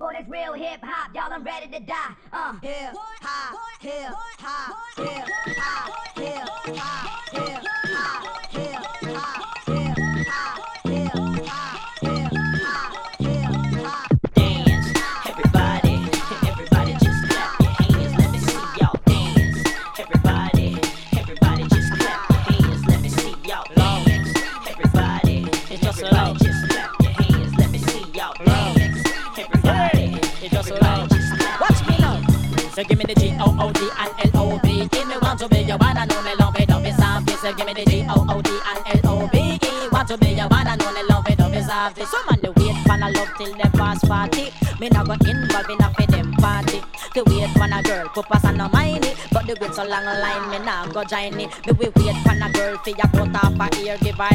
For 0.00 0.14
this 0.18 0.26
real 0.28 0.54
hip 0.54 0.80
hop, 0.82 1.14
y'all, 1.14 1.30
I'm 1.30 1.44
ready 1.44 1.66
to 1.66 1.78
die. 1.78 2.14
Uh, 2.32 2.54
hip 2.62 2.96
hop, 3.20 3.54
hip 3.82 4.14
hop, 4.38 4.96
hip 4.96 5.28
hop, 5.58 6.16
hip 6.16 6.38
hop, 6.48 7.36
hip 7.36 7.36
hop, 7.36 7.49
Everybody 30.60 30.84
loud. 30.84 31.10
Watch 31.58 31.88
me 31.88 31.96
now. 31.96 32.20
So 32.76 32.84
give 32.84 32.98
me 32.98 33.04
the 33.06 33.14
G 33.14 33.32
O 33.40 33.48
O 33.48 33.72
D 33.72 33.80
and 33.96 34.34
L 34.34 34.52
O 34.52 34.58
V 34.58 34.68
E. 34.68 35.04
Me 35.08 35.16
want 35.22 35.40
to 35.40 35.48
be 35.48 35.60
your 35.60 35.78
one 35.78 35.96
and 35.96 36.12
only 36.12 36.34
love 36.36 36.54
it 36.60 36.68
is 36.68 36.96
happy. 37.00 37.32
So 37.40 37.54
give 37.54 37.64
me 37.64 37.72
the 37.72 37.84
G 37.88 38.04
O 38.10 38.26
O 38.28 38.42
D 38.42 38.50
and 38.52 39.04
L 39.04 39.24
O 39.24 39.26
V. 39.28 39.58
Want 39.90 40.08
to 40.08 40.18
be 40.18 40.36
your 40.36 40.48
one 40.48 40.66
and 40.66 40.82
only 40.82 41.02
love 41.08 41.26
it 41.28 41.40
is 41.40 41.64
happy. 41.64 42.04
Some 42.04 42.26
man 42.28 42.40
the 42.42 42.52
wait 42.60 42.76
for 42.84 42.92
a 42.92 43.08
love 43.08 43.32
till 43.38 43.56
them 43.56 43.72
past 43.72 44.04
party. 44.06 44.52
Me 44.78 44.90
not 44.90 45.06
go 45.06 45.14
involve 45.24 45.70
in 45.70 45.80
a 45.80 45.88
for 45.94 46.06
them 46.12 46.32
party. 46.34 46.82
The 47.14 47.24
wait 47.24 47.48
for 47.56 47.64
a 47.64 47.80
girl, 47.80 48.24
us 48.30 48.44
on 48.44 48.58
no 48.58 48.68
mind 48.68 49.06
it. 49.06 49.16
But 49.32 49.46
the 49.46 49.56
wait 49.62 49.72
so 49.72 49.84
long 49.84 50.04
line, 50.04 50.50
me 50.50 50.58
not 50.60 50.92
go 50.92 51.04
join 51.04 51.40
it. 51.40 51.48
Me 51.64 51.72
we 51.72 51.88
wait 51.96 52.16
for 52.20 52.36
a 52.36 52.52
girl 52.52 52.76
for 52.84 52.90
ya 52.90 53.08
cut 53.16 53.32
off 53.32 53.56
her 53.56 53.80
ear, 53.80 53.96
give 54.02 54.16
her 54.16 54.28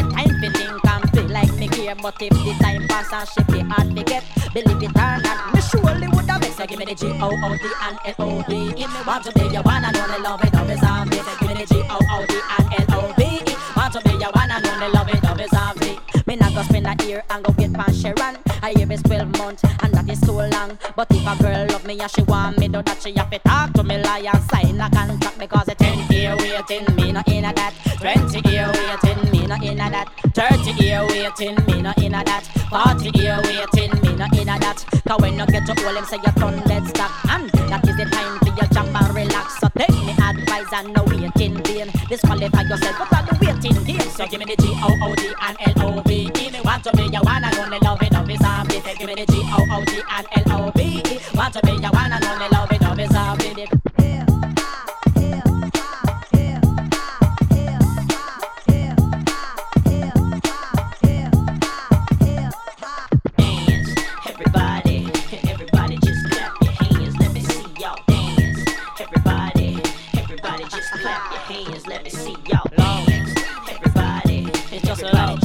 care. 1.85 1.95
But 1.95 2.21
if 2.21 2.29
the 2.29 2.53
time 2.61 2.87
pass 2.87 3.13
and 3.13 3.29
she 3.29 3.43
be 3.51 3.59
hard 3.69 3.95
to 3.95 4.03
get, 4.03 4.23
believe 4.53 4.83
it 4.83 4.95
or 4.95 5.17
not, 5.21 5.53
me 5.53 5.61
surely 5.61 6.07
would 6.07 6.29
have 6.29 6.43
So 6.45 6.65
give 6.65 6.79
me 6.79 6.85
the 6.85 6.95
G 6.95 7.07
O 7.21 7.29
O 7.29 7.49
D 7.57 7.65
and 7.85 7.97
L 8.05 8.15
O 8.19 8.41
V 8.47 8.53
E. 8.55 8.87
Me 8.87 9.01
want 9.05 9.23
to 9.25 9.31
be 9.33 9.45
your 9.53 9.63
one 9.63 9.83
and 9.85 9.97
only 9.97 10.19
love 10.19 10.43
it, 10.43 10.53
love 10.53 10.69
is 10.69 10.79
happy. 10.79 11.17
Give 11.39 11.47
me 11.49 11.53
the 11.53 11.65
G 11.73 11.83
O 11.89 11.97
O 11.99 12.25
D 12.25 12.33
and 12.57 12.91
L 12.91 13.05
O 13.05 13.13
V 13.13 13.23
E. 13.23 13.55
Want 13.77 13.93
to 13.93 14.01
be 14.01 14.11
your 14.17 14.31
one 14.31 14.51
and 14.51 14.65
only 14.65 14.89
love 14.89 15.09
it, 15.09 15.23
love 15.23 15.39
is 15.39 15.51
happy. 15.51 15.99
Me 16.25 16.35
not 16.35 16.53
go 16.55 16.63
spend 16.63 16.87
a 16.87 17.05
year 17.05 17.23
and 17.29 17.43
go 17.43 17.53
get 17.53 17.73
pan 17.73 17.93
Sharon. 17.93 18.37
A 18.63 18.71
year 18.73 18.91
is 18.91 19.03
12 19.03 19.37
months 19.37 19.63
and 20.15 20.23
is 20.23 20.27
too 20.27 20.57
long. 20.57 20.77
But 20.95 21.07
if 21.11 21.27
a 21.27 21.43
girl 21.43 21.67
love 21.67 21.85
me 21.85 21.99
and 21.99 22.11
she 22.11 22.21
want 22.23 22.57
me, 22.57 22.67
do 22.67 22.81
that 22.81 23.01
she 23.01 23.13
have 23.13 23.29
to 23.29 23.39
talk 23.39 23.73
to 23.73 23.83
me 23.83 23.97
like 24.01 24.25
and 24.25 24.43
sign 24.49 24.81
a 24.81 24.89
contract 24.89 25.39
because 25.39 25.67
a 25.67 25.75
10 25.75 26.11
year 26.11 26.35
waiting 26.37 26.95
me 26.95 27.11
not 27.11 27.27
in 27.27 27.45
a 27.45 27.53
that. 27.53 27.73
20 27.99 28.49
year 28.49 28.69
waiting 28.71 29.31
me 29.31 29.43
in 29.43 29.79
a 29.79 29.89
that. 29.89 30.09
30 30.33 30.83
year 30.83 31.01
waiting 31.07 31.55
me 31.65 31.79
in 31.79 32.15
a 32.15 32.23
that. 32.23 32.43
40 32.69 33.17
year 33.17 33.39
waiting 33.43 34.01
me 34.01 34.13
in 34.13 34.49
a 34.49 34.59
that. 34.59 34.85
Cause 35.07 35.21
when 35.21 35.39
you 35.39 35.45
get 35.47 35.65
to 35.65 35.73
hold 35.81 35.97
him 35.97 36.05
say 36.05 36.17
you 36.17 36.31
turn 36.39 36.59
dead 36.67 36.87
stop 36.87 37.11
and 37.29 37.49
that 37.69 37.87
is 37.87 37.97
the 37.97 38.05
time 38.05 38.39
for 38.39 38.53
your 38.55 38.67
jump 38.73 39.01
and 39.01 39.15
relax. 39.15 39.59
So 39.59 39.67
take 39.77 39.89
me 39.89 40.11
advice 40.11 40.71
and 40.73 40.93
no 40.93 41.03
waiting 41.03 41.61
vain. 41.63 41.91
Disqualify 42.09 42.63
yourself 42.63 43.09
but 43.09 43.13
all 43.13 43.25
the 43.25 43.45
waiting 43.45 43.83
game. 43.83 44.09
So 44.11 44.25
give 44.27 44.39
me 44.39 44.45
the 44.45 44.61
G 44.61 44.73
O 44.81 44.89
O 45.01 45.15
D 45.15 45.33
and 45.41 45.57
L 45.77 45.99
O 45.99 46.04
clap 71.05 71.31
your 71.31 71.41
hands. 71.41 71.85
Let 71.85 72.03
me 72.03 72.09
see 72.09 72.35
y'all 72.49 72.65
dance. 72.75 73.29
Everybody, 73.69 74.49
everybody 74.73 74.81
just 74.81 75.01
clap 75.01 75.37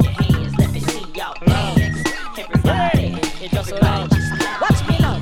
your 0.00 0.12
hands. 0.12 0.52
Let 0.58 0.70
me 0.72 0.80
see 0.80 1.04
y'all 1.14 1.36
dance. 1.44 1.98
Everybody, 2.38 3.08
everybody 3.44 3.52
just 3.52 3.72
Watch 4.62 4.80
me 4.88 4.96
now. 5.04 5.20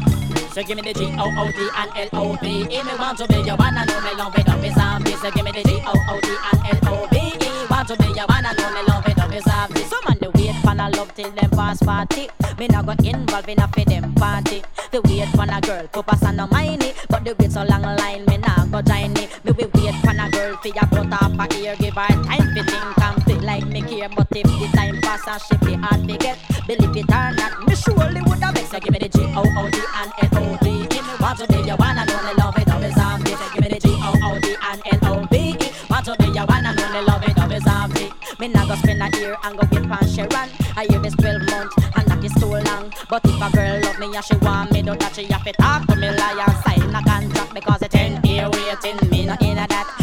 So 0.54 0.62
give 0.62 0.76
me 0.76 0.82
the 0.82 0.94
G 0.94 1.10
O 1.18 1.26
O 1.26 1.44
D 1.50 1.60
and 1.80 1.90
L 1.96 2.08
O 2.12 2.38
E. 2.44 2.64
Me 2.68 2.94
want 2.96 3.18
to 3.18 3.26
be 3.26 3.42
your 3.42 3.56
one 3.56 3.76
and 3.76 3.90
only 3.90 4.14
love 4.14 4.38
it 4.38 4.48
up 4.48 4.62
is 4.62 4.74
happy. 4.74 5.12
So 5.16 5.30
give 5.32 5.44
me 5.44 5.50
the 5.50 5.64
G 5.64 5.82
O 5.84 5.94
O 6.10 6.20
D 6.20 6.28
and 6.52 6.86
L 6.86 6.94
O 6.94 7.08
E. 7.18 7.66
Want 7.68 7.88
to 7.88 7.96
be 7.96 8.06
your 8.14 8.26
one 8.26 8.46
and 8.46 8.60
only 8.60 8.82
love 8.86 9.06
it 9.08 9.18
up 9.18 9.34
is 9.34 9.44
happy. 9.44 9.82
Some 9.90 10.04
man 10.06 10.18
the 10.20 10.30
wait 10.36 10.54
for 10.62 10.78
a 10.78 10.88
love 10.96 11.12
till 11.16 11.30
them 11.32 11.50
pass 11.50 11.82
party. 11.82 12.28
Me 12.56 12.68
not 12.68 12.86
go 12.86 12.94
involve 13.02 13.48
in 13.48 13.58
a 13.58 13.66
for 13.66 13.84
them 13.84 14.14
party. 14.14 14.62
The 14.92 15.00
wait 15.02 15.28
for 15.30 15.42
a 15.42 15.60
girl, 15.60 16.04
us 16.06 16.22
on 16.22 16.36
no 16.36 16.46
mind 16.46 16.84
it. 16.84 16.94
But 17.08 17.24
the 17.24 17.34
wait 17.40 17.50
so 17.50 17.64
long 17.64 17.82
line, 17.82 18.24
me 18.26 18.36
not 18.36 18.70
go 18.70 18.80
join 18.82 19.01
for 20.62 20.68
a 20.68 20.86
cut 20.86 21.22
off 21.22 21.32
her 21.32 21.58
ear, 21.58 21.76
give 21.76 21.94
her 21.94 22.06
time 22.06 22.54
to 22.54 22.62
think 22.62 22.98
and 23.02 23.24
feel 23.24 23.40
like 23.40 23.66
me 23.66 23.82
care. 23.82 24.08
But 24.08 24.28
if 24.30 24.46
the 24.46 24.68
time 24.76 25.00
pass 25.00 25.26
and 25.26 25.42
she 25.42 25.66
be 25.66 25.74
hard 25.74 26.06
to 26.06 26.16
get, 26.16 26.38
believe 26.66 26.96
it 26.96 27.10
or 27.10 27.32
not, 27.34 27.66
me 27.66 27.74
surely 27.74 28.20
would 28.22 28.38
have 28.38 28.54
vex. 28.54 28.70
So 28.70 28.78
give 28.78 28.92
me 28.92 28.98
the 28.98 29.08
G 29.08 29.20
O 29.34 29.42
O 29.42 29.70
D 29.70 29.78
and 29.96 30.12
L 30.32 30.38
O 30.38 30.56
V 30.62 30.86
E. 30.86 31.00
Want 31.20 31.38
to 31.38 31.46
be 31.48 31.66
your 31.66 31.76
one 31.76 31.98
and 31.98 32.10
only 32.10 32.34
love 32.34 32.56
it, 32.58 32.68
love 32.68 32.84
is 32.84 32.94
happy. 32.94 33.32
So 33.32 33.46
give 33.52 33.62
me 33.62 33.68
the 33.74 33.80
G 33.80 33.88
O 33.90 34.12
O 34.22 34.38
D 34.38 34.56
and 34.62 34.82
L 35.02 35.18
O 35.18 35.26
V 35.26 35.36
E. 35.36 35.72
Want 35.90 36.06
to 36.06 36.16
be 36.18 36.26
your 36.30 36.46
one 36.46 36.66
and 36.66 36.78
only 36.78 37.02
love 37.02 37.24
it, 37.26 37.36
love 37.36 37.52
is 37.52 37.64
happy. 37.64 38.12
Me 38.38 38.48
not 38.48 38.68
go 38.68 38.74
spend 38.76 39.02
a 39.02 39.18
year 39.18 39.36
and 39.42 39.58
go 39.58 39.66
get 39.66 39.82
pan 39.88 40.06
Sharon. 40.06 40.48
A 40.76 40.86
year 40.86 41.04
is 41.04 41.14
12 41.16 41.42
months 41.50 41.74
and 41.96 42.06
that 42.06 42.22
is 42.22 42.34
too 42.38 42.46
long. 42.46 42.92
But 43.10 43.24
if 43.24 43.42
a 43.42 43.50
girl 43.50 43.80
love 43.82 43.98
me 43.98 44.14
and 44.14 44.24
she 44.24 44.36
want 44.36 44.70
me, 44.70 44.82
don't 44.82 45.00
that 45.00 45.14
she 45.16 45.24
have 45.24 45.44
to 45.44 45.52
talk 45.54 45.86
to 45.88 45.96
me 45.96 46.06
and 46.06 46.18
sign 46.62 46.94
a 46.94 47.02
contract 47.02 47.54
because 47.54 47.82
a 47.82 47.88
10 47.88 48.22
year 48.24 48.48
waiting 48.48 49.10
me 49.10 49.26
not 49.26 49.42
in 49.42 49.58
a 49.58 49.66
that. 49.66 50.01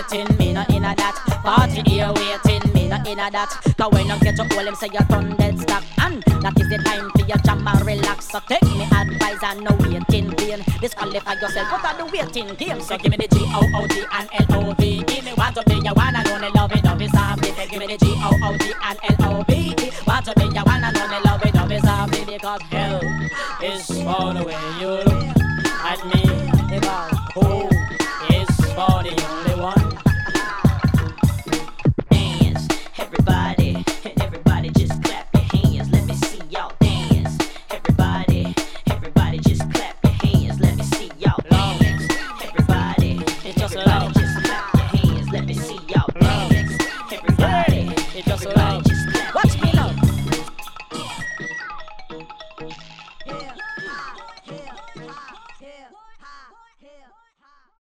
Waiting 0.00 0.36
me 0.38 0.52
not 0.52 0.70
in 0.70 0.84
a 0.84 0.94
that. 0.94 1.16
40 1.44 1.90
year 1.90 2.12
waiting 2.14 2.72
me 2.72 2.88
not 2.88 3.06
in 3.06 3.18
a 3.18 3.30
that. 3.30 3.50
Cause 3.76 3.92
when 3.92 4.06
you 4.06 4.18
get 4.20 4.36
to 4.36 4.44
hold 4.44 4.66
him 4.66 4.74
say 4.74 4.88
you 4.92 5.00
turn 5.10 5.36
dead 5.36 5.58
stock 5.60 5.84
and 5.98 6.22
that 6.42 6.58
is 6.60 6.68
the 6.68 6.78
time 6.78 7.10
for 7.10 7.26
your 7.26 7.38
jam 7.38 7.66
and 7.66 7.86
relax. 7.86 8.30
So 8.30 8.40
take 8.48 8.62
me 8.62 8.82
advice 8.84 9.42
and 9.42 9.60
no 9.62 9.72
waiting 9.80 10.30
vain. 10.36 10.64
Disqualify 10.80 11.34
yourself 11.34 11.84
out 11.84 12.00
of 12.00 12.06
the 12.06 12.16
waiting 12.16 12.54
game. 12.54 12.80
So 12.80 12.96
give 12.96 13.10
me 13.10 13.16
the 13.18 13.28
G 13.28 13.44
O 13.44 13.60
O 13.74 13.86
D 13.86 14.04
and 14.12 14.28
L 14.50 14.70
O 14.70 14.74
V 14.74 15.04
E. 15.06 15.20
Me 15.22 15.32
want 15.36 15.54
to 15.56 15.62
be 15.64 15.76
your 15.84 15.94
one 15.94 16.16
and 16.16 16.28
only 16.28 16.50
love 16.50 16.72
it, 16.72 16.84
love 16.84 17.02
is 17.02 17.10
happy. 17.10 17.52
Give 17.70 17.80
me 17.80 17.86
the 17.86 17.98
G 17.98 18.14
O 18.16 18.30
O 18.42 18.56
D 18.56 18.72
and 18.82 18.98
L 19.20 19.38
O 19.38 19.42
V 19.44 19.74
E. 19.78 19.90
Want 20.06 20.24
to 20.26 20.34
be 20.36 20.44
your 20.54 20.64
one 20.64 20.84
and 20.84 20.96
only 20.96 21.20
love 21.24 21.44
it, 21.44 21.54
love 21.54 21.72
is 21.72 21.84
happy 21.84 22.24
because 22.24 22.62
hell 22.62 23.00
is 23.62 23.86
for 23.86 24.34
the 24.34 24.44
way 24.44 24.60
you 24.80 25.09